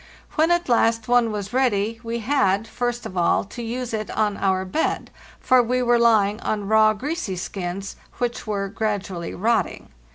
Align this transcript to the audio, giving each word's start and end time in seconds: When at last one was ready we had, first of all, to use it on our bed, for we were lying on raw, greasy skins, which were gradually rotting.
When 0.33 0.49
at 0.49 0.67
last 0.67 1.07
one 1.07 1.31
was 1.31 1.53
ready 1.53 1.99
we 2.01 2.17
had, 2.25 2.67
first 2.67 3.05
of 3.05 3.15
all, 3.15 3.43
to 3.43 3.61
use 3.61 3.93
it 3.93 4.09
on 4.09 4.35
our 4.35 4.65
bed, 4.65 5.11
for 5.39 5.61
we 5.61 5.83
were 5.83 5.99
lying 5.99 6.39
on 6.39 6.67
raw, 6.67 6.93
greasy 6.93 7.35
skins, 7.35 7.95
which 8.17 8.47
were 8.47 8.67
gradually 8.67 9.35
rotting. 9.35 9.89